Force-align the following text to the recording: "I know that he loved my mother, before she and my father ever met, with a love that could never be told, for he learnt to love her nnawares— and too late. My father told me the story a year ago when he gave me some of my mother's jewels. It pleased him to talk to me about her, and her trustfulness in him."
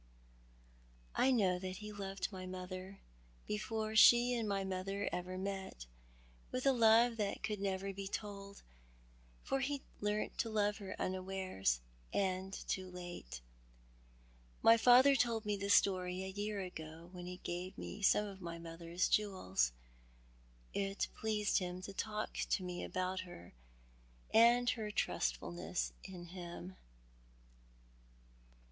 "I 1.15 1.29
know 1.29 1.59
that 1.59 1.75
he 1.77 1.91
loved 1.91 2.31
my 2.31 2.47
mother, 2.47 3.01
before 3.47 3.95
she 3.95 4.33
and 4.33 4.49
my 4.49 4.65
father 4.67 5.07
ever 5.11 5.37
met, 5.37 5.85
with 6.51 6.65
a 6.65 6.71
love 6.73 7.17
that 7.17 7.43
could 7.43 7.59
never 7.61 7.93
be 7.93 8.07
told, 8.07 8.63
for 9.43 9.59
he 9.59 9.83
learnt 9.99 10.39
to 10.39 10.49
love 10.49 10.77
her 10.79 10.95
nnawares— 10.97 11.81
and 12.11 12.51
too 12.51 12.89
late. 12.89 13.41
My 14.63 14.75
father 14.75 15.15
told 15.15 15.45
me 15.45 15.55
the 15.55 15.69
story 15.69 16.23
a 16.23 16.29
year 16.29 16.59
ago 16.61 17.09
when 17.11 17.27
he 17.27 17.37
gave 17.37 17.77
me 17.77 18.01
some 18.01 18.25
of 18.25 18.41
my 18.41 18.57
mother's 18.57 19.07
jewels. 19.07 19.71
It 20.73 21.09
pleased 21.15 21.59
him 21.59 21.79
to 21.83 21.93
talk 21.93 22.33
to 22.49 22.63
me 22.63 22.83
about 22.83 23.19
her, 23.19 23.53
and 24.33 24.67
her 24.71 24.89
trustfulness 24.89 25.93
in 26.03 26.29
him." 26.29 26.75